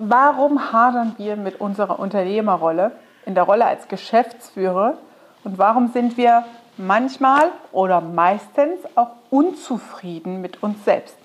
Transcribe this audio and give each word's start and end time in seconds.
Warum 0.00 0.72
hadern 0.72 1.16
wir 1.18 1.34
mit 1.34 1.60
unserer 1.60 1.98
Unternehmerrolle, 1.98 2.92
in 3.26 3.34
der 3.34 3.42
Rolle 3.42 3.66
als 3.66 3.88
Geschäftsführer 3.88 4.94
und 5.42 5.58
warum 5.58 5.88
sind 5.92 6.16
wir 6.16 6.44
manchmal 6.76 7.50
oder 7.72 8.00
meistens 8.00 8.78
auch 8.94 9.10
unzufrieden 9.30 10.40
mit 10.40 10.62
uns 10.62 10.84
selbst? 10.84 11.16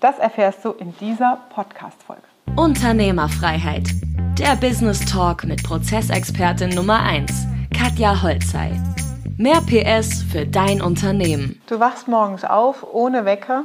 Das 0.00 0.18
erfährst 0.18 0.64
du 0.64 0.72
in 0.72 0.96
dieser 0.98 1.38
Podcast-Folge. 1.54 2.22
Unternehmerfreiheit. 2.56 3.88
Der 4.36 4.56
Business 4.56 5.04
Talk 5.04 5.44
mit 5.44 5.62
Prozessexpertin 5.62 6.70
Nummer 6.70 7.02
1, 7.02 7.46
Katja 7.72 8.20
Holzei. 8.20 8.80
Mehr 9.36 9.60
PS 9.60 10.24
für 10.24 10.44
dein 10.44 10.82
Unternehmen. 10.82 11.62
Du 11.68 11.78
wachst 11.78 12.08
morgens 12.08 12.44
auf 12.44 12.84
ohne 12.92 13.24
Wecker, 13.26 13.62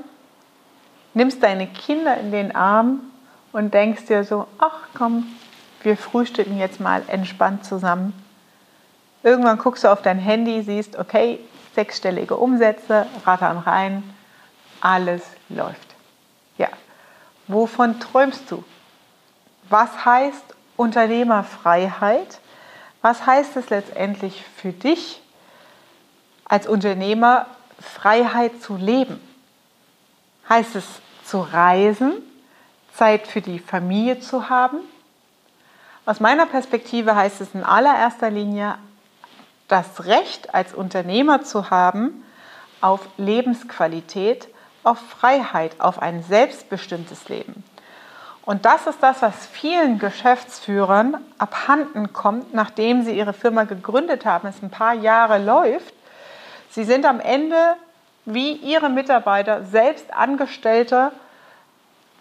nimmst 1.15 1.41
deine 1.41 1.65
Kinder 1.65 2.19
in 2.19 2.31
den 2.31 2.55
Arm 2.55 2.99
und 3.57 3.73
denkst 3.73 4.05
dir 4.05 4.23
so, 4.23 4.45
ach 4.59 4.89
komm, 4.93 5.25
wir 5.81 5.97
frühstücken 5.97 6.59
jetzt 6.59 6.79
mal 6.79 7.01
entspannt 7.07 7.65
zusammen. 7.65 8.13
Irgendwann 9.23 9.57
guckst 9.57 9.83
du 9.83 9.91
auf 9.91 10.03
dein 10.03 10.19
Handy, 10.19 10.61
siehst, 10.61 10.95
okay, 10.95 11.39
sechsstellige 11.73 12.35
Umsätze, 12.37 13.07
rattern 13.25 13.57
rein, 13.57 14.03
alles 14.79 15.23
läuft. 15.49 15.95
Ja, 16.59 16.67
wovon 17.47 17.99
träumst 17.99 18.51
du? 18.51 18.63
Was 19.69 20.05
heißt 20.05 20.55
Unternehmerfreiheit? 20.75 22.39
Was 23.01 23.25
heißt 23.25 23.57
es 23.57 23.71
letztendlich 23.71 24.43
für 24.55 24.71
dich 24.71 25.19
als 26.45 26.67
Unternehmer, 26.67 27.47
Freiheit 27.79 28.61
zu 28.61 28.75
leben? 28.75 29.19
Heißt 30.47 30.75
es 30.75 30.85
zu 31.25 31.39
reisen? 31.39 32.21
Zeit 32.97 33.27
für 33.27 33.41
die 33.41 33.59
Familie 33.59 34.19
zu 34.19 34.49
haben. 34.49 34.79
Aus 36.05 36.19
meiner 36.19 36.45
Perspektive 36.45 37.15
heißt 37.15 37.41
es 37.41 37.53
in 37.53 37.63
allererster 37.63 38.29
Linie, 38.29 38.75
das 39.67 40.05
Recht 40.05 40.53
als 40.55 40.73
Unternehmer 40.73 41.43
zu 41.43 41.69
haben 41.69 42.23
auf 42.81 43.01
Lebensqualität, 43.17 44.47
auf 44.83 44.99
Freiheit, 44.99 45.79
auf 45.79 46.01
ein 46.01 46.23
selbstbestimmtes 46.23 47.27
Leben. 47.29 47.63
Und 48.45 48.63
das 48.65 48.87
ist 48.87 49.03
das, 49.03 49.21
was 49.21 49.45
vielen 49.45 49.99
Geschäftsführern 49.99 51.17
abhanden 51.37 52.13
kommt, 52.13 52.53
nachdem 52.53 53.03
sie 53.03 53.17
ihre 53.17 53.33
Firma 53.33 53.65
gegründet 53.65 54.25
haben, 54.25 54.47
es 54.47 54.63
ein 54.63 54.69
paar 54.69 54.93
Jahre 54.93 55.37
läuft. 55.37 55.93
Sie 56.69 56.85
sind 56.85 57.05
am 57.05 57.19
Ende 57.19 57.75
wie 58.23 58.53
ihre 58.53 58.89
Mitarbeiter 58.89 59.65
selbst 59.65 60.13
Angestellte 60.13 61.11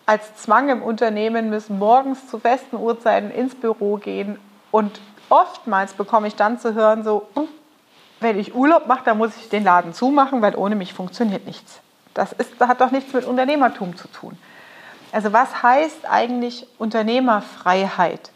als 0.06 0.36
Zwang 0.36 0.68
im 0.68 0.82
Unternehmen 0.82 1.50
müssen 1.50 1.78
morgens 1.78 2.28
zu 2.28 2.38
festen 2.38 2.76
Uhrzeiten 2.76 3.30
ins 3.30 3.56
Büro 3.56 3.96
gehen 3.96 4.38
und 4.70 5.00
oftmals 5.28 5.94
bekomme 5.94 6.28
ich 6.28 6.36
dann 6.36 6.60
zu 6.60 6.74
hören, 6.74 7.02
so, 7.02 7.28
hm, 7.34 7.48
wenn 8.20 8.38
ich 8.38 8.54
Urlaub 8.54 8.86
mache, 8.86 9.04
dann 9.04 9.18
muss 9.18 9.36
ich 9.36 9.48
den 9.48 9.64
Laden 9.64 9.92
zumachen, 9.92 10.40
weil 10.40 10.54
ohne 10.54 10.76
mich 10.76 10.94
funktioniert 10.94 11.44
nichts. 11.44 11.80
Das, 12.14 12.32
ist, 12.32 12.52
das 12.58 12.68
hat 12.68 12.80
doch 12.80 12.92
nichts 12.92 13.12
mit 13.12 13.24
Unternehmertum 13.24 13.96
zu 13.96 14.08
tun. 14.08 14.38
Also 15.12 15.32
was 15.32 15.62
heißt 15.62 16.08
eigentlich 16.08 16.66
Unternehmerfreiheit? 16.78 18.30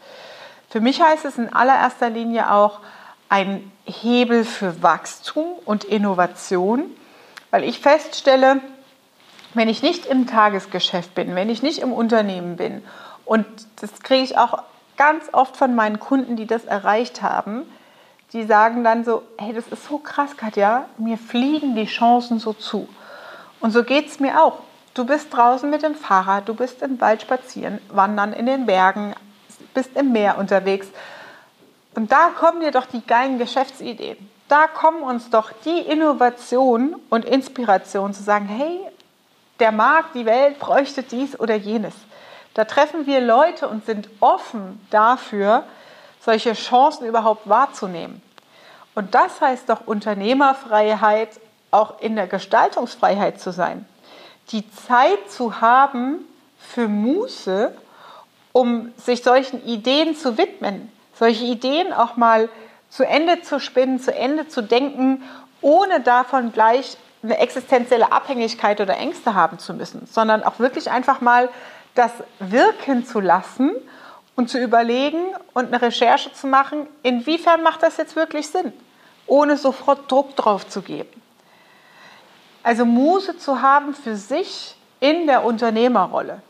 Für 0.69 0.81
mich 0.81 1.01
heißt 1.01 1.25
es 1.25 1.37
in 1.37 1.51
allererster 1.51 2.09
Linie 2.09 2.51
auch 2.51 2.79
ein 3.29 3.71
Hebel 3.85 4.45
für 4.45 4.83
Wachstum 4.83 5.45
und 5.65 5.83
Innovation, 5.83 6.83
weil 7.49 7.63
ich 7.63 7.79
feststelle, 7.79 8.61
wenn 9.53 9.69
ich 9.69 9.81
nicht 9.81 10.05
im 10.05 10.27
Tagesgeschäft 10.27 11.13
bin, 11.15 11.35
wenn 11.35 11.49
ich 11.49 11.61
nicht 11.61 11.79
im 11.79 11.93
Unternehmen 11.93 12.55
bin, 12.55 12.83
und 13.25 13.45
das 13.79 14.01
kriege 14.01 14.23
ich 14.23 14.37
auch 14.37 14.63
ganz 14.97 15.29
oft 15.31 15.55
von 15.57 15.75
meinen 15.75 15.99
Kunden, 15.99 16.35
die 16.35 16.45
das 16.45 16.65
erreicht 16.65 17.21
haben, 17.21 17.63
die 18.33 18.43
sagen 18.43 18.83
dann 18.83 19.03
so, 19.03 19.23
hey, 19.37 19.53
das 19.53 19.67
ist 19.67 19.87
so 19.87 19.97
krass, 19.97 20.37
Katja, 20.37 20.85
mir 20.97 21.17
fliegen 21.17 21.75
die 21.75 21.85
Chancen 21.85 22.39
so 22.39 22.53
zu. 22.53 22.87
Und 23.59 23.71
so 23.71 23.83
geht 23.83 24.07
es 24.07 24.19
mir 24.19 24.41
auch. 24.41 24.59
Du 24.93 25.05
bist 25.05 25.33
draußen 25.33 25.69
mit 25.69 25.83
dem 25.83 25.95
Fahrrad, 25.95 26.49
du 26.49 26.53
bist 26.53 26.81
im 26.81 26.99
Wald 26.99 27.21
spazieren, 27.21 27.79
wandern 27.89 28.33
in 28.33 28.45
den 28.45 28.65
Bergen, 28.65 29.13
bist 29.73 29.95
im 29.95 30.11
Meer 30.11 30.37
unterwegs. 30.37 30.87
Und 31.95 32.11
da 32.11 32.29
kommen 32.37 32.61
dir 32.61 32.71
doch 32.71 32.85
die 32.85 33.05
geilen 33.05 33.37
Geschäftsideen. 33.37 34.17
Da 34.47 34.67
kommen 34.67 35.01
uns 35.01 35.29
doch 35.29 35.51
die 35.63 35.79
Innovation 35.79 36.95
und 37.09 37.23
Inspiration 37.23 38.13
zu 38.13 38.23
sagen, 38.23 38.47
hey, 38.47 38.81
der 39.61 39.71
Markt, 39.71 40.15
die 40.15 40.25
Welt 40.25 40.59
bräuchte 40.59 41.03
dies 41.03 41.39
oder 41.39 41.55
jenes. 41.55 41.93
Da 42.53 42.65
treffen 42.65 43.05
wir 43.05 43.21
Leute 43.21 43.67
und 43.67 43.85
sind 43.85 44.09
offen 44.19 44.85
dafür, 44.89 45.63
solche 46.19 46.53
Chancen 46.53 47.05
überhaupt 47.05 47.47
wahrzunehmen. 47.47 48.21
Und 48.93 49.15
das 49.15 49.39
heißt 49.39 49.69
doch 49.69 49.87
Unternehmerfreiheit 49.87 51.29
auch 51.71 52.01
in 52.01 52.17
der 52.17 52.27
Gestaltungsfreiheit 52.27 53.39
zu 53.39 53.51
sein. 53.51 53.85
Die 54.49 54.69
Zeit 54.71 55.31
zu 55.31 55.61
haben 55.61 56.25
für 56.59 56.89
Muße, 56.89 57.73
um 58.51 58.91
sich 58.97 59.23
solchen 59.23 59.65
Ideen 59.65 60.15
zu 60.15 60.37
widmen, 60.37 60.91
solche 61.13 61.45
Ideen 61.45 61.93
auch 61.93 62.17
mal 62.17 62.49
zu 62.89 63.07
Ende 63.07 63.41
zu 63.41 63.59
spinnen, 63.59 63.99
zu 63.99 64.13
Ende 64.13 64.49
zu 64.49 64.61
denken, 64.61 65.23
ohne 65.61 66.01
davon 66.01 66.51
gleich 66.51 66.97
eine 67.23 67.37
existenzielle 67.37 68.11
Abhängigkeit 68.11 68.81
oder 68.81 68.97
Ängste 68.97 69.35
haben 69.35 69.59
zu 69.59 69.73
müssen, 69.73 70.07
sondern 70.07 70.43
auch 70.43 70.59
wirklich 70.59 70.89
einfach 70.89 71.21
mal 71.21 71.49
das 71.95 72.11
wirken 72.39 73.05
zu 73.05 73.19
lassen 73.19 73.71
und 74.35 74.49
zu 74.49 74.59
überlegen 74.59 75.19
und 75.53 75.67
eine 75.67 75.81
Recherche 75.81 76.33
zu 76.33 76.47
machen, 76.47 76.87
inwiefern 77.03 77.63
macht 77.63 77.83
das 77.83 77.97
jetzt 77.97 78.15
wirklich 78.15 78.47
Sinn, 78.47 78.73
ohne 79.27 79.57
sofort 79.57 80.09
Druck 80.09 80.35
drauf 80.35 80.67
zu 80.67 80.81
geben. 80.81 81.21
Also 82.63 82.85
Muße 82.85 83.37
zu 83.37 83.61
haben 83.61 83.93
für 83.93 84.15
sich 84.15 84.75
in 84.99 85.27
der 85.27 85.43
Unternehmerrolle. 85.43 86.41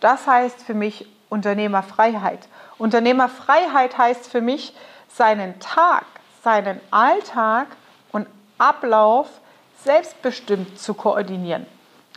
Das 0.00 0.26
heißt 0.26 0.62
für 0.62 0.74
mich 0.74 1.06
Unternehmerfreiheit. 1.28 2.48
Unternehmerfreiheit 2.78 3.98
heißt 3.98 4.30
für 4.30 4.40
mich, 4.40 4.74
seinen 5.08 5.58
Tag, 5.60 6.04
seinen 6.42 6.80
Alltag 6.90 7.66
und 8.12 8.26
Ablauf 8.56 9.28
selbstbestimmt 9.84 10.78
zu 10.78 10.94
koordinieren 10.94 11.66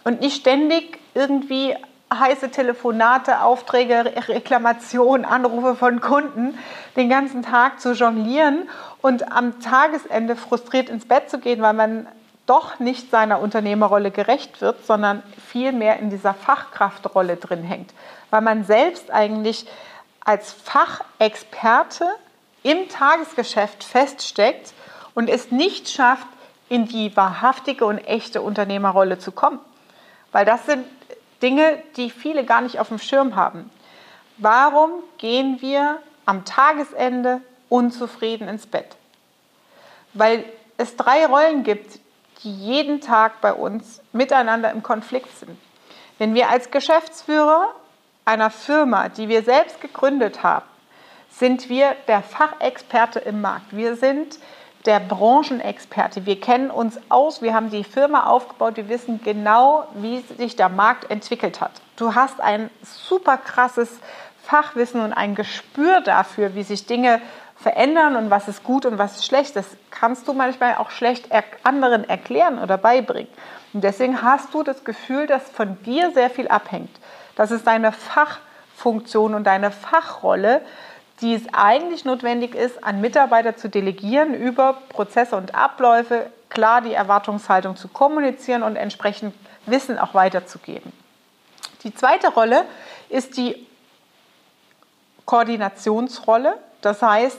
und 0.03 0.21
nicht 0.21 0.41
ständig 0.41 0.99
irgendwie 1.13 1.75
heiße 2.13 2.49
Telefonate, 2.51 3.41
Aufträge, 3.41 4.13
Reklamationen, 4.27 5.25
Anrufe 5.25 5.75
von 5.75 6.01
Kunden 6.01 6.57
den 6.95 7.09
ganzen 7.09 7.41
Tag 7.41 7.79
zu 7.79 7.93
jonglieren 7.93 8.69
und 9.01 9.31
am 9.31 9.61
Tagesende 9.61 10.35
frustriert 10.35 10.89
ins 10.89 11.05
Bett 11.05 11.29
zu 11.29 11.39
gehen, 11.39 11.61
weil 11.61 11.73
man 11.73 12.07
doch 12.47 12.79
nicht 12.79 13.11
seiner 13.11 13.39
Unternehmerrolle 13.39 14.11
gerecht 14.11 14.59
wird, 14.59 14.85
sondern 14.85 15.23
viel 15.47 15.71
mehr 15.71 15.99
in 15.99 16.09
dieser 16.09 16.33
Fachkraftrolle 16.33 17.37
drin 17.37 17.63
hängt, 17.63 17.93
weil 18.29 18.41
man 18.41 18.65
selbst 18.65 19.09
eigentlich 19.11 19.65
als 20.25 20.51
Fachexperte 20.51 22.05
im 22.63 22.89
Tagesgeschäft 22.89 23.83
feststeckt 23.83 24.73
und 25.13 25.29
es 25.29 25.51
nicht 25.51 25.89
schafft, 25.89 26.27
in 26.71 26.87
die 26.87 27.17
wahrhaftige 27.17 27.83
und 27.85 27.97
echte 27.97 28.41
Unternehmerrolle 28.41 29.19
zu 29.19 29.33
kommen. 29.33 29.59
Weil 30.31 30.45
das 30.45 30.65
sind 30.65 30.85
Dinge, 31.41 31.83
die 31.97 32.09
viele 32.09 32.45
gar 32.45 32.61
nicht 32.61 32.79
auf 32.79 32.87
dem 32.87 32.97
Schirm 32.97 33.35
haben. 33.35 33.69
Warum 34.37 34.91
gehen 35.17 35.57
wir 35.59 35.97
am 36.25 36.45
Tagesende 36.45 37.41
unzufrieden 37.67 38.47
ins 38.47 38.67
Bett? 38.67 38.95
Weil 40.13 40.45
es 40.77 40.95
drei 40.95 41.25
Rollen 41.25 41.63
gibt, 41.63 41.99
die 42.41 42.55
jeden 42.55 43.01
Tag 43.01 43.41
bei 43.41 43.51
uns 43.51 44.01
miteinander 44.13 44.71
im 44.71 44.81
Konflikt 44.81 45.37
sind. 45.39 45.57
Wenn 46.19 46.33
wir 46.35 46.49
als 46.49 46.71
Geschäftsführer 46.71 47.67
einer 48.23 48.49
Firma, 48.49 49.09
die 49.09 49.27
wir 49.27 49.43
selbst 49.43 49.81
gegründet 49.81 50.41
haben, 50.41 50.65
sind 51.31 51.67
wir 51.67 51.97
der 52.07 52.23
Fachexperte 52.23 53.19
im 53.19 53.41
Markt. 53.41 53.75
Wir 53.75 53.97
sind 53.97 54.39
der 54.85 54.99
Branchenexperte. 54.99 56.25
Wir 56.25 56.39
kennen 56.39 56.71
uns 56.71 56.99
aus, 57.09 57.41
wir 57.41 57.53
haben 57.53 57.69
die 57.69 57.83
Firma 57.83 58.25
aufgebaut, 58.25 58.77
wir 58.77 58.89
wissen 58.89 59.21
genau, 59.23 59.85
wie 59.95 60.21
sich 60.37 60.55
der 60.55 60.69
Markt 60.69 61.09
entwickelt 61.11 61.61
hat. 61.61 61.71
Du 61.95 62.15
hast 62.15 62.41
ein 62.41 62.69
super 62.83 63.37
krasses 63.37 63.99
Fachwissen 64.43 65.01
und 65.01 65.13
ein 65.13 65.35
Gespür 65.35 66.01
dafür, 66.01 66.55
wie 66.55 66.63
sich 66.63 66.87
Dinge 66.87 67.21
verändern 67.55 68.15
und 68.15 68.31
was 68.31 68.47
ist 68.47 68.63
gut 68.63 68.85
und 68.85 68.97
was 68.97 69.17
ist 69.17 69.25
schlecht. 69.25 69.55
Das 69.55 69.65
kannst 69.91 70.27
du 70.27 70.33
manchmal 70.33 70.75
auch 70.75 70.89
schlecht 70.89 71.29
anderen 71.63 72.09
erklären 72.09 72.57
oder 72.57 72.77
beibringen. 72.77 73.31
Und 73.73 73.83
deswegen 73.83 74.21
hast 74.21 74.53
du 74.53 74.63
das 74.63 74.83
Gefühl, 74.83 75.27
dass 75.27 75.49
von 75.49 75.81
dir 75.83 76.11
sehr 76.11 76.29
viel 76.29 76.47
abhängt. 76.47 76.89
Das 77.35 77.51
ist 77.51 77.67
deine 77.67 77.91
Fachfunktion 77.91 79.35
und 79.35 79.45
deine 79.45 79.71
Fachrolle, 79.71 80.61
die 81.21 81.35
es 81.35 81.43
eigentlich 81.53 82.05
notwendig 82.05 82.55
ist, 82.55 82.83
an 82.83 83.01
Mitarbeiter 83.01 83.55
zu 83.55 83.69
delegieren, 83.69 84.33
über 84.33 84.81
Prozesse 84.89 85.35
und 85.35 85.55
Abläufe 85.55 86.29
klar 86.49 86.81
die 86.81 86.93
Erwartungshaltung 86.93 87.75
zu 87.75 87.87
kommunizieren 87.87 88.63
und 88.63 88.75
entsprechend 88.75 89.33
Wissen 89.65 89.97
auch 89.97 90.13
weiterzugeben. 90.13 90.91
Die 91.83 91.93
zweite 91.93 92.29
Rolle 92.29 92.65
ist 93.09 93.37
die 93.37 93.67
Koordinationsrolle. 95.25 96.57
Das 96.81 97.01
heißt, 97.01 97.37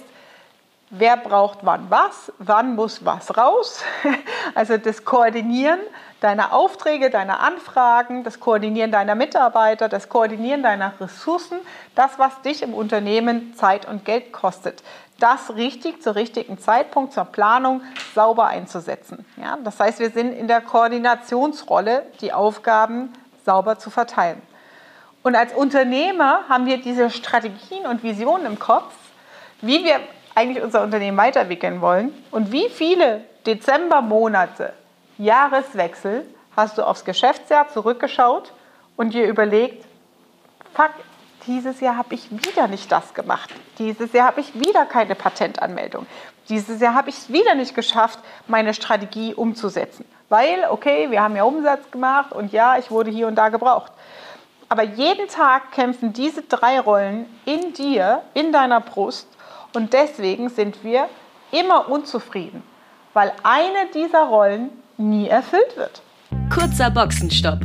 wer 0.93 1.17
braucht 1.17 1.61
wann 1.63 1.87
was, 1.89 2.33
wann 2.39 2.77
muss 2.77 3.05
was 3.05 3.37
raus. 3.37 3.83
Also 4.55 4.77
das 4.77 5.05
Koordinieren 5.05 5.81
deiner 6.21 6.53
Aufträge, 6.53 7.11
deiner 7.11 7.41
Anfragen, 7.41 8.23
das 8.23 8.39
Koordinieren 8.39 8.93
deiner 8.93 9.15
Mitarbeiter, 9.15 9.89
das 9.89 10.09
Koordinieren 10.09 10.63
deiner 10.63 10.93
Ressourcen, 11.01 11.59
das, 11.95 12.19
was 12.19 12.43
dich 12.43 12.63
im 12.63 12.75
Unternehmen 12.75 13.55
Zeit 13.55 13.89
und 13.89 14.05
Geld 14.05 14.33
kostet, 14.33 14.83
das 15.19 15.55
richtig 15.57 16.03
zur 16.03 16.15
richtigen 16.15 16.59
Zeitpunkt 16.59 17.13
zur 17.13 17.25
Planung 17.25 17.83
sauber 18.15 18.47
einzusetzen. 18.47 19.25
Ja, 19.37 19.57
das 19.65 19.81
heißt, 19.81 20.01
wir 20.01 20.11
sind 20.11 20.33
in 20.33 20.49
der 20.49 20.61
Koordinationsrolle, 20.61 22.05
die 22.21 22.33
Aufgaben 22.33 23.13
sauber 23.47 23.79
zu 23.79 23.89
verteilen. 23.89 24.43
Und 25.23 25.37
als 25.37 25.55
Unternehmer 25.55 26.41
haben 26.49 26.67
wir 26.67 26.79
diese 26.79 27.09
Strategien 27.09 27.87
und 27.87 28.03
Visionen 28.03 28.45
im 28.45 28.59
Kopf, 28.59 28.93
wie 29.61 29.85
wir 29.85 30.01
eigentlich 30.35 30.63
unser 30.63 30.83
Unternehmen 30.83 31.17
weiterentwickeln 31.17 31.81
wollen 31.81 32.13
und 32.31 32.53
wie 32.53 32.69
viele 32.69 33.25
Dezembermonate, 33.47 34.73
Jahreswechsel 35.19 36.27
hast 36.57 36.79
du 36.79 36.83
aufs 36.83 37.05
Geschäftsjahr 37.05 37.69
zurückgeschaut 37.69 38.53
und 38.97 39.15
dir 39.15 39.27
überlegt, 39.27 39.85
fuck, 40.75 40.91
dieses 41.47 41.81
Jahr 41.81 41.97
habe 41.97 42.15
ich 42.15 42.31
wieder 42.31 42.69
nicht 42.69 42.91
das 42.93 43.15
gemacht. 43.15 43.51
Dieses 43.79 44.13
Jahr 44.13 44.29
habe 44.29 44.41
ich 44.41 44.59
wieder 44.59 44.85
keine 44.87 45.15
Patentanmeldung. 45.15 46.07
Dieses 46.49 46.81
Jahr 46.81 46.95
habe 46.95 47.11
ich 47.11 47.17
es 47.19 47.33
wieder 47.33 47.55
nicht 47.55 47.75
geschafft, 47.75 48.19
meine 48.47 48.75
Strategie 48.75 49.35
umzusetzen. 49.35 50.05
Weil, 50.29 50.67
okay, 50.71 51.11
wir 51.11 51.23
haben 51.23 51.37
ja 51.37 51.45
Umsatz 51.45 51.91
gemacht 51.91 52.33
und 52.33 52.53
ja, 52.53 52.79
ich 52.79 52.91
wurde 52.91 53.11
hier 53.11 53.27
und 53.27 53.35
da 53.35 53.49
gebraucht. 53.49 53.93
Aber 54.69 54.83
jeden 54.83 55.29
Tag 55.29 55.73
kämpfen 55.73 56.13
diese 56.13 56.43
drei 56.43 56.81
Rollen 56.81 57.27
in 57.45 57.75
dir, 57.75 58.23
in 58.35 58.53
deiner 58.53 58.81
Brust 58.81 59.29
und 59.75 59.93
deswegen 59.93 60.49
sind 60.49 60.85
wir 60.85 61.09
immer 61.51 61.89
unzufrieden, 61.89 62.63
weil 63.13 63.33
eine 63.43 63.91
dieser 63.95 64.25
Rollen 64.25 64.71
nie 64.97 65.29
erfüllt 65.29 65.77
wird. 65.77 66.03
Kurzer 66.53 66.91
Boxenstopp. 66.91 67.61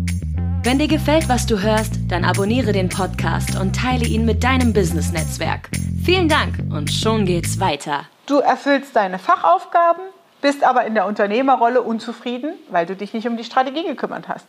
Wenn 0.63 0.79
dir 0.79 0.87
gefällt, 0.87 1.29
was 1.29 1.45
du 1.45 1.61
hörst, 1.61 1.93
dann 2.09 2.25
abonniere 2.25 2.73
den 2.73 2.89
Podcast 2.89 3.59
und 3.59 3.75
teile 3.75 4.05
ihn 4.05 4.25
mit 4.25 4.43
deinem 4.43 4.73
Business-Netzwerk. 4.73 5.69
Vielen 6.03 6.27
Dank 6.27 6.55
und 6.71 6.91
schon 6.91 7.25
geht's 7.25 7.59
weiter. 7.59 8.05
Du 8.25 8.39
erfüllst 8.39 8.95
deine 8.95 9.19
Fachaufgaben, 9.19 10.03
bist 10.41 10.63
aber 10.63 10.85
in 10.85 10.93
der 10.93 11.05
Unternehmerrolle 11.05 11.81
unzufrieden, 11.81 12.53
weil 12.69 12.85
du 12.85 12.95
dich 12.95 13.13
nicht 13.13 13.27
um 13.27 13.37
die 13.37 13.43
Strategie 13.43 13.85
gekümmert 13.85 14.27
hast. 14.27 14.45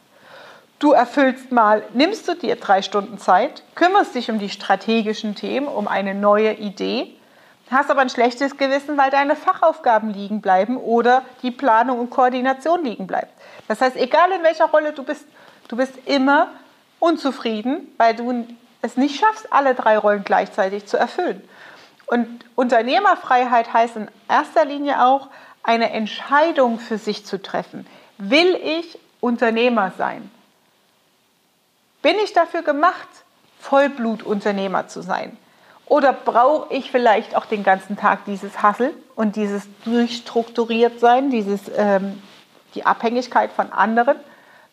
Du 0.79 0.93
erfüllst 0.93 1.51
mal, 1.51 1.83
nimmst 1.95 2.29
du 2.29 2.35
dir 2.35 2.57
drei 2.57 2.83
Stunden 2.83 3.19
Zeit, 3.19 3.63
kümmerst 3.75 4.15
dich 4.15 4.31
um 4.31 4.39
die 4.39 4.51
strategischen 4.51 5.35
Themen, 5.35 5.67
um 5.67 5.89
eine 5.89 6.15
neue 6.15 6.53
Idee, 6.53 7.13
hast 7.71 7.91
aber 7.91 8.01
ein 8.01 8.11
schlechtes 8.11 8.57
Gewissen, 8.57 8.97
weil 8.97 9.11
deine 9.11 9.37
Fachaufgaben 9.37 10.11
liegen 10.11 10.41
bleiben 10.41 10.77
oder 10.77 11.23
die 11.43 11.51
Planung 11.51 11.99
und 11.99 12.11
Koordination 12.11 12.85
liegen 12.85 13.07
bleibt. 13.07 13.33
Das 13.67 13.81
heißt, 13.81 13.97
egal 13.97 14.31
in 14.33 14.43
welcher 14.43 14.67
Rolle 14.67 14.93
du 14.93 15.03
bist, 15.03 15.25
Du 15.69 15.77
bist 15.77 15.93
immer 16.07 16.49
unzufrieden, 16.99 17.93
weil 17.99 18.17
du 18.17 18.47
es 18.83 18.97
nicht 18.97 19.21
schaffst, 19.21 19.53
alle 19.53 19.75
drei 19.75 19.99
Rollen 19.99 20.25
gleichzeitig 20.25 20.87
zu 20.87 20.97
erfüllen. 20.97 21.47
Und 22.07 22.27
Unternehmerfreiheit 22.57 23.73
heißt 23.73 23.97
in 23.97 24.09
erster 24.29 24.65
Linie 24.65 25.05
auch, 25.05 25.29
eine 25.63 25.91
Entscheidung 25.91 26.81
für 26.81 26.97
sich 26.97 27.27
zu 27.27 27.41
treffen. 27.41 27.87
Will 28.17 28.55
ich 28.55 28.99
Unternehmer 29.21 29.93
sein? 29.99 30.31
Bin 32.01 32.17
ich 32.25 32.33
dafür 32.33 32.63
gemacht, 32.63 33.09
Vollblutunternehmer 33.61 34.89
zu 34.89 35.03
sein? 35.03 35.37
Oder 35.89 36.13
brauche 36.13 36.73
ich 36.73 36.91
vielleicht 36.91 37.35
auch 37.35 37.47
den 37.47 37.65
ganzen 37.65 37.97
Tag 37.97 38.25
dieses 38.27 38.63
Hassel 38.63 38.93
und 39.17 39.37
dieses 39.37 39.67
durchstrukturiert 39.85 41.01
sein, 41.01 41.31
dieses, 41.31 41.63
ähm, 41.77 42.23
die 42.75 42.85
Abhängigkeit 42.85 43.51
von 43.53 43.73
anderen? 43.73 44.17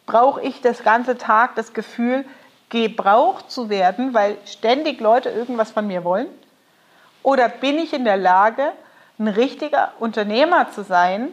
brauche 0.05 0.41
ich 0.41 0.61
das 0.61 0.83
ganze 0.83 1.17
Tag 1.17 1.55
das 1.55 1.73
Gefühl, 1.73 2.25
gebraucht 2.69 3.51
zu 3.51 3.69
werden, 3.69 4.13
weil 4.13 4.37
ständig 4.45 4.99
Leute 4.99 5.29
irgendwas 5.29 5.71
von 5.71 5.87
mir 5.87 6.03
wollen? 6.03 6.27
Oder 7.23 7.49
bin 7.49 7.77
ich 7.77 7.93
in 7.93 8.05
der 8.05 8.17
Lage, 8.17 8.71
ein 9.17 9.27
richtiger 9.27 9.93
Unternehmer 9.99 10.71
zu 10.71 10.83
sein, 10.83 11.29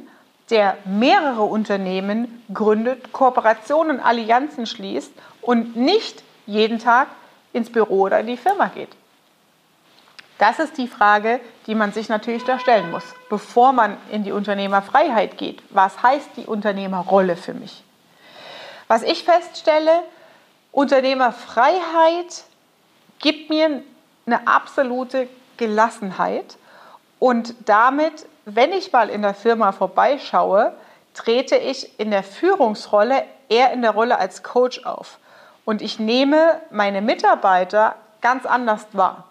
der 0.51 0.77
mehrere 0.85 1.43
Unternehmen 1.43 2.45
gründet, 2.53 3.13
Kooperationen, 3.13 4.01
Allianzen 4.01 4.67
schließt 4.67 5.13
und 5.41 5.77
nicht 5.77 6.23
jeden 6.47 6.79
Tag 6.79 7.09
ins 7.53 7.71
Büro 7.71 8.03
oder 8.03 8.21
in 8.21 8.27
die 8.27 8.37
Firma 8.37 8.67
geht? 8.67 8.91
Das 10.43 10.59
ist 10.59 10.77
die 10.77 10.89
Frage, 10.89 11.39
die 11.69 11.77
man 11.77 11.93
sich 11.93 12.09
natürlich 12.09 12.43
da 12.43 12.59
stellen 12.59 12.91
muss, 12.91 13.05
bevor 13.29 13.73
man 13.73 13.97
in 14.11 14.25
die 14.25 14.33
Unternehmerfreiheit 14.33 15.39
geht. 15.39 15.63
Was 15.71 16.03
heißt 16.03 16.31
die 16.37 16.47
Unternehmerrolle 16.47 17.37
für 17.37 17.55
mich? 17.55 17.85
Was 18.89 19.05
ich 19.05 19.23
feststelle, 19.23 20.03
Unternehmerfreiheit 20.73 22.43
gibt 23.21 23.51
mir 23.51 23.85
eine 24.27 24.49
absolute 24.49 25.29
Gelassenheit 25.59 26.57
und 27.21 27.55
damit, 27.67 28.27
wenn 28.45 28.73
ich 28.73 28.91
mal 28.91 29.11
in 29.11 29.23
der 29.23 29.35
Firma 29.35 29.71
vorbeischaue, 29.71 30.73
trete 31.15 31.55
ich 31.55 32.01
in 32.01 32.11
der 32.11 32.25
Führungsrolle 32.25 33.23
eher 33.49 33.73
in 33.73 33.83
der 33.83 33.93
Rolle 33.93 34.19
als 34.19 34.43
Coach 34.43 34.85
auf. 34.87 35.21
Und 35.65 35.83
ich 35.83 36.01
nehme 36.01 36.61
meine 36.73 37.01
Mitarbeiter 37.01 37.95
ganz 38.21 38.45
anders 38.45 38.89
wahr. 38.91 39.29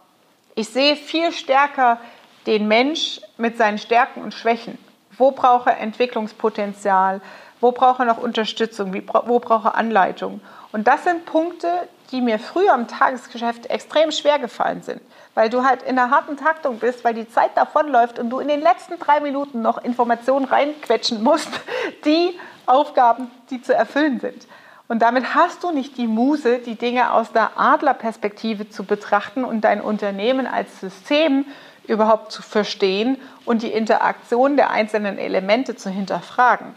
Ich 0.55 0.69
sehe 0.69 0.95
viel 0.95 1.31
stärker 1.31 1.99
den 2.45 2.67
Mensch 2.67 3.21
mit 3.37 3.57
seinen 3.57 3.77
Stärken 3.77 4.21
und 4.21 4.33
Schwächen. 4.33 4.77
Wo 5.17 5.31
braucht 5.31 5.67
er 5.67 5.79
Entwicklungspotenzial? 5.79 7.21
Wo 7.59 7.71
braucht 7.71 7.99
er 7.99 8.05
noch 8.05 8.17
Unterstützung? 8.17 8.93
Wo 8.93 9.39
braucht 9.39 9.65
er 9.65 9.75
Anleitung? 9.75 10.41
Und 10.71 10.87
das 10.87 11.03
sind 11.03 11.25
Punkte, 11.25 11.87
die 12.11 12.21
mir 12.21 12.39
früher 12.39 12.73
im 12.73 12.87
Tagesgeschäft 12.87 13.67
extrem 13.67 14.11
schwer 14.11 14.39
gefallen 14.39 14.81
sind, 14.81 15.01
weil 15.33 15.49
du 15.49 15.63
halt 15.63 15.83
in 15.83 15.97
einer 15.97 16.11
harten 16.11 16.37
Taktung 16.37 16.79
bist, 16.79 17.03
weil 17.03 17.13
die 17.13 17.29
Zeit 17.29 17.55
davonläuft 17.55 18.19
und 18.19 18.29
du 18.29 18.39
in 18.39 18.47
den 18.47 18.61
letzten 18.61 18.99
drei 18.99 19.19
Minuten 19.19 19.61
noch 19.61 19.83
Informationen 19.83 20.45
reinquetschen 20.45 21.23
musst, 21.23 21.49
die 22.05 22.37
Aufgaben, 22.65 23.31
die 23.49 23.61
zu 23.61 23.73
erfüllen 23.73 24.19
sind. 24.19 24.47
Und 24.91 24.99
damit 24.99 25.35
hast 25.35 25.63
du 25.63 25.71
nicht 25.71 25.97
die 25.97 26.05
Muse, 26.05 26.59
die 26.59 26.75
Dinge 26.75 27.13
aus 27.13 27.31
der 27.31 27.57
Adlerperspektive 27.57 28.69
zu 28.69 28.83
betrachten 28.83 29.45
und 29.45 29.61
dein 29.61 29.79
Unternehmen 29.79 30.45
als 30.45 30.81
System 30.81 31.45
überhaupt 31.87 32.33
zu 32.33 32.41
verstehen 32.41 33.15
und 33.45 33.61
die 33.61 33.71
Interaktion 33.71 34.57
der 34.57 34.69
einzelnen 34.69 35.17
Elemente 35.17 35.77
zu 35.77 35.89
hinterfragen. 35.89 36.75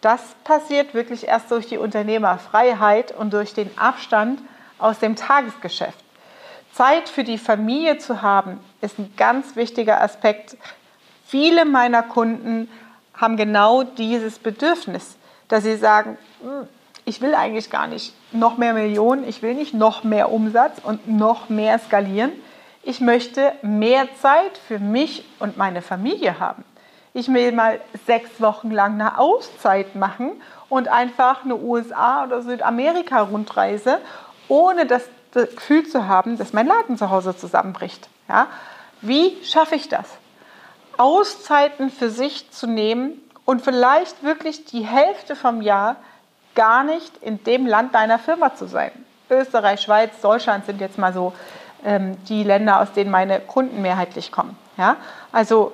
Das 0.00 0.22
passiert 0.42 0.94
wirklich 0.94 1.28
erst 1.28 1.50
durch 1.50 1.66
die 1.66 1.76
Unternehmerfreiheit 1.76 3.12
und 3.12 3.34
durch 3.34 3.52
den 3.52 3.70
Abstand 3.76 4.40
aus 4.78 4.98
dem 4.98 5.14
Tagesgeschäft. 5.14 6.02
Zeit 6.72 7.10
für 7.10 7.24
die 7.24 7.36
Familie 7.36 7.98
zu 7.98 8.22
haben, 8.22 8.58
ist 8.80 8.98
ein 8.98 9.12
ganz 9.18 9.54
wichtiger 9.54 10.00
Aspekt. 10.00 10.56
Viele 11.26 11.66
meiner 11.66 12.02
Kunden 12.02 12.70
haben 13.12 13.36
genau 13.36 13.82
dieses 13.82 14.38
Bedürfnis, 14.38 15.18
dass 15.48 15.64
sie 15.64 15.76
sagen, 15.76 16.16
hm, 16.40 16.66
ich 17.10 17.20
will 17.20 17.34
eigentlich 17.34 17.68
gar 17.70 17.86
nicht 17.86 18.14
noch 18.32 18.56
mehr 18.56 18.72
Millionen, 18.72 19.28
ich 19.28 19.42
will 19.42 19.54
nicht 19.54 19.74
noch 19.74 20.04
mehr 20.04 20.32
Umsatz 20.32 20.78
und 20.82 21.08
noch 21.08 21.50
mehr 21.50 21.78
skalieren. 21.78 22.32
Ich 22.82 23.00
möchte 23.00 23.52
mehr 23.60 24.08
Zeit 24.22 24.56
für 24.66 24.78
mich 24.78 25.24
und 25.38 25.58
meine 25.58 25.82
Familie 25.82 26.40
haben 26.40 26.64
ich 27.12 27.32
will 27.32 27.52
mal 27.52 27.80
sechs 28.06 28.40
Wochen 28.40 28.70
lang 28.70 28.94
eine 28.94 29.18
Auszeit 29.18 29.94
machen 29.94 30.40
und 30.68 30.88
einfach 30.88 31.44
eine 31.44 31.56
USA 31.56 32.24
oder 32.24 32.42
Südamerika-Rundreise, 32.42 33.98
ohne 34.48 34.86
das 34.86 35.08
Gefühl 35.32 35.86
zu 35.86 36.06
haben, 36.06 36.38
dass 36.38 36.52
mein 36.52 36.66
Laden 36.66 36.96
zu 36.96 37.10
Hause 37.10 37.36
zusammenbricht. 37.36 38.08
Ja? 38.28 38.46
Wie 39.00 39.36
schaffe 39.44 39.74
ich 39.74 39.88
das? 39.88 40.06
Auszeiten 40.98 41.90
für 41.90 42.10
sich 42.10 42.50
zu 42.50 42.66
nehmen 42.66 43.20
und 43.44 43.62
vielleicht 43.62 44.22
wirklich 44.22 44.64
die 44.66 44.82
Hälfte 44.82 45.34
vom 45.34 45.62
Jahr 45.62 45.96
gar 46.54 46.84
nicht 46.84 47.16
in 47.18 47.42
dem 47.44 47.66
Land 47.66 47.94
deiner 47.94 48.18
Firma 48.18 48.54
zu 48.54 48.66
sein. 48.66 48.90
Österreich, 49.28 49.80
Schweiz, 49.80 50.20
Deutschland 50.20 50.66
sind 50.66 50.80
jetzt 50.80 50.98
mal 50.98 51.12
so 51.12 51.32
ähm, 51.84 52.16
die 52.24 52.42
Länder, 52.42 52.80
aus 52.80 52.92
denen 52.92 53.10
meine 53.10 53.40
Kunden 53.40 53.80
mehrheitlich 53.82 54.32
kommen. 54.32 54.56
Ja? 54.76 54.96
Also 55.32 55.72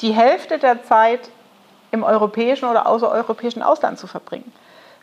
die 0.00 0.12
Hälfte 0.12 0.58
der 0.58 0.84
Zeit 0.84 1.30
im 1.90 2.02
europäischen 2.02 2.68
oder 2.68 2.86
außereuropäischen 2.86 3.62
Ausland 3.62 3.98
zu 3.98 4.06
verbringen 4.06 4.52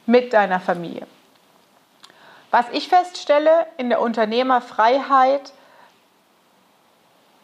mit 0.06 0.34
deiner 0.34 0.60
Familie. 0.60 1.08
Was 2.52 2.66
ich 2.72 2.88
feststelle 2.88 3.66
in 3.78 3.90
der 3.90 4.02
Unternehmerfreiheit, 4.02 5.54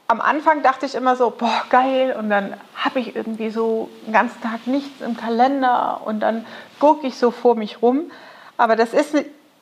am 0.10 0.22
Anfang 0.22 0.64
dachte 0.64 0.88
ich 0.88 0.96
immer 0.96 1.16
so, 1.16 1.30
boah, 1.30 1.64
geil, 1.70 2.16
und 2.18 2.32
dann 2.32 2.56
habe 2.76 3.00
ich 3.00 3.16
irgendwie 3.16 3.52
so 3.52 3.92
einen 4.06 4.14
ganzen 4.14 4.42
Tag 4.42 4.66
nichts 4.66 5.02
im 5.02 5.16
Kalender 5.16 6.02
und 6.04 6.20
dann 6.20 6.48
gucke 6.80 7.06
ich 7.06 7.16
so 7.16 7.30
vor 7.30 7.54
mich 7.54 7.84
rum. 7.84 8.12
Aber 8.58 8.76
das 8.76 8.94
ist 8.94 9.16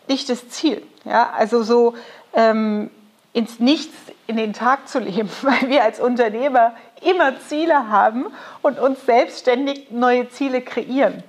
nicht 0.08 0.30
das 0.30 0.48
Ziel. 0.48 0.82
Ja? 1.04 1.32
Also 1.38 1.64
so 1.64 1.96
ähm, 2.34 2.90
ins 3.34 3.60
Nichts 3.60 3.94
in 4.26 4.38
den 4.38 4.54
Tag 4.54 4.88
zu 4.88 5.00
leben, 5.00 5.30
weil 5.42 5.68
wir 5.70 5.84
als 5.84 6.00
Unternehmer 6.00 6.76
immer 7.02 7.38
Ziele 7.42 7.90
haben 7.90 8.28
und 8.62 8.80
uns 8.80 9.06
selbstständig 9.06 9.92
neue 9.92 10.30
Ziele 10.30 10.62
kreieren. 10.62 11.24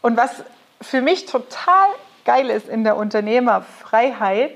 Und 0.00 0.16
was 0.16 0.42
für 0.80 1.02
mich 1.02 1.26
total 1.26 1.88
geil 2.24 2.48
ist 2.48 2.70
in 2.70 2.82
der 2.82 2.96
Unternehmerfreiheit, 2.96 4.52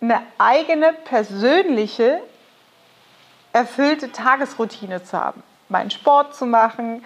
eine 0.00 0.22
eigene 0.38 0.92
persönliche, 0.92 2.20
erfüllte 3.52 4.12
Tagesroutine 4.12 5.02
zu 5.02 5.18
haben. 5.18 5.42
Meinen 5.68 5.90
Sport 5.90 6.34
zu 6.34 6.46
machen, 6.46 7.04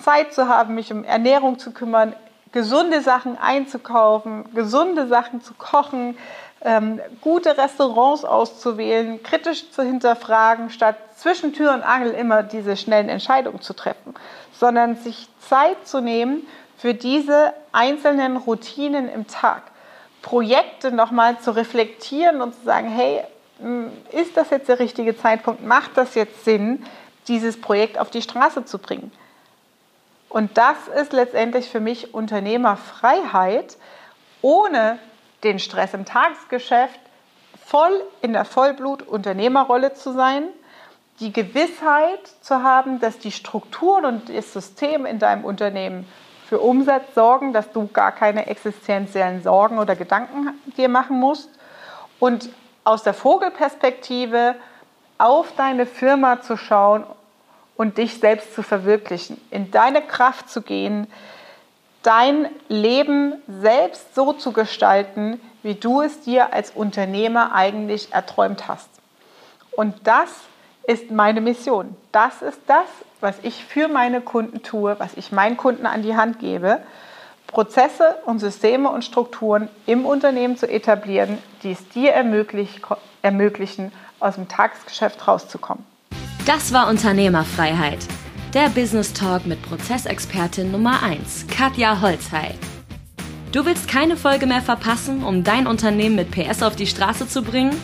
Zeit 0.00 0.32
zu 0.32 0.48
haben, 0.48 0.74
mich 0.74 0.92
um 0.92 1.04
Ernährung 1.04 1.58
zu 1.58 1.72
kümmern, 1.72 2.14
gesunde 2.52 3.00
Sachen 3.00 3.36
einzukaufen, 3.38 4.44
gesunde 4.54 5.06
Sachen 5.08 5.42
zu 5.42 5.54
kochen, 5.54 6.16
ähm, 6.62 7.00
gute 7.20 7.56
Restaurants 7.58 8.24
auszuwählen, 8.24 9.22
kritisch 9.22 9.70
zu 9.70 9.82
hinterfragen, 9.82 10.70
statt 10.70 10.96
zwischen 11.16 11.52
Tür 11.52 11.74
und 11.74 11.82
Angel 11.82 12.12
immer 12.12 12.42
diese 12.42 12.76
schnellen 12.76 13.08
Entscheidungen 13.08 13.60
zu 13.60 13.74
treffen, 13.74 14.14
sondern 14.52 14.96
sich 14.96 15.28
Zeit 15.40 15.86
zu 15.86 16.00
nehmen 16.00 16.46
für 16.78 16.94
diese 16.94 17.52
einzelnen 17.72 18.36
Routinen 18.36 19.08
im 19.08 19.26
Tag. 19.26 19.62
Projekte 20.22 20.90
nochmal 20.90 21.38
zu 21.38 21.54
reflektieren 21.54 22.40
und 22.40 22.54
zu 22.54 22.64
sagen, 22.64 22.88
hey, 22.88 23.22
ist 24.12 24.36
das 24.36 24.50
jetzt 24.50 24.68
der 24.68 24.78
richtige 24.78 25.16
Zeitpunkt? 25.16 25.64
Macht 25.64 25.96
das 25.96 26.14
jetzt 26.14 26.44
Sinn, 26.44 26.84
dieses 27.28 27.60
Projekt 27.60 27.98
auf 27.98 28.10
die 28.10 28.22
Straße 28.22 28.64
zu 28.64 28.78
bringen? 28.78 29.10
Und 30.28 30.58
das 30.58 30.76
ist 31.00 31.12
letztendlich 31.12 31.70
für 31.70 31.80
mich 31.80 32.12
Unternehmerfreiheit, 32.12 33.76
ohne 34.42 34.98
den 35.44 35.58
Stress 35.58 35.94
im 35.94 36.04
Tagesgeschäft, 36.04 37.00
voll 37.64 38.02
in 38.20 38.32
der 38.32 38.44
Vollblut-Unternehmerrolle 38.44 39.94
zu 39.94 40.12
sein, 40.12 40.44
die 41.20 41.32
Gewissheit 41.32 42.20
zu 42.42 42.62
haben, 42.62 43.00
dass 43.00 43.18
die 43.18 43.32
Strukturen 43.32 44.04
und 44.04 44.28
das 44.28 44.52
System 44.52 45.06
in 45.06 45.18
deinem 45.18 45.44
Unternehmen 45.44 46.06
für 46.46 46.60
Umsatz 46.60 47.14
sorgen, 47.14 47.52
dass 47.52 47.72
du 47.72 47.88
gar 47.88 48.12
keine 48.12 48.46
existenziellen 48.46 49.42
Sorgen 49.42 49.78
oder 49.78 49.96
Gedanken 49.96 50.60
dir 50.76 50.88
machen 50.88 51.18
musst 51.18 51.50
und 52.20 52.50
aus 52.86 53.02
der 53.02 53.14
Vogelperspektive 53.14 54.54
auf 55.18 55.52
deine 55.56 55.86
Firma 55.86 56.40
zu 56.40 56.56
schauen 56.56 57.04
und 57.76 57.98
dich 57.98 58.20
selbst 58.20 58.54
zu 58.54 58.62
verwirklichen, 58.62 59.40
in 59.50 59.72
deine 59.72 60.02
Kraft 60.02 60.48
zu 60.48 60.62
gehen, 60.62 61.08
dein 62.04 62.48
Leben 62.68 63.34
selbst 63.48 64.14
so 64.14 64.32
zu 64.32 64.52
gestalten, 64.52 65.40
wie 65.64 65.74
du 65.74 66.00
es 66.00 66.20
dir 66.20 66.52
als 66.52 66.70
Unternehmer 66.70 67.52
eigentlich 67.52 68.12
erträumt 68.12 68.68
hast. 68.68 68.88
Und 69.72 69.94
das 70.04 70.30
ist 70.86 71.10
meine 71.10 71.40
Mission. 71.40 71.96
Das 72.12 72.40
ist 72.40 72.60
das, 72.68 72.86
was 73.20 73.34
ich 73.42 73.64
für 73.64 73.88
meine 73.88 74.20
Kunden 74.20 74.62
tue, 74.62 74.94
was 75.00 75.14
ich 75.16 75.32
meinen 75.32 75.56
Kunden 75.56 75.86
an 75.86 76.02
die 76.02 76.14
Hand 76.14 76.38
gebe, 76.38 76.80
Prozesse 77.46 78.16
und 78.26 78.38
Systeme 78.38 78.90
und 78.90 79.04
Strukturen 79.04 79.68
im 79.86 80.04
Unternehmen 80.04 80.56
zu 80.56 80.68
etablieren, 80.68 81.38
die 81.62 81.72
es 81.72 81.88
dir 81.88 82.12
ermöglichen, 82.12 83.92
aus 84.20 84.34
dem 84.34 84.48
Tagesgeschäft 84.48 85.26
rauszukommen. 85.26 85.84
Das 86.46 86.72
war 86.72 86.88
Unternehmerfreiheit. 86.88 87.98
Der 88.54 88.68
Business 88.68 89.12
Talk 89.12 89.46
mit 89.46 89.60
Prozessexpertin 89.62 90.70
Nummer 90.70 91.02
1, 91.02 91.46
Katja 91.48 92.00
Holzhey. 92.00 92.54
Du 93.52 93.64
willst 93.64 93.88
keine 93.88 94.16
Folge 94.16 94.46
mehr 94.46 94.62
verpassen, 94.62 95.22
um 95.24 95.42
dein 95.42 95.66
Unternehmen 95.66 96.16
mit 96.16 96.30
PS 96.30 96.62
auf 96.62 96.76
die 96.76 96.86
Straße 96.86 97.28
zu 97.28 97.42
bringen? 97.42 97.74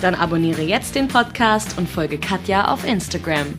Dann 0.00 0.14
abonniere 0.14 0.62
jetzt 0.62 0.94
den 0.94 1.08
Podcast 1.08 1.78
und 1.78 1.88
folge 1.88 2.18
Katja 2.18 2.72
auf 2.72 2.84
Instagram. 2.84 3.58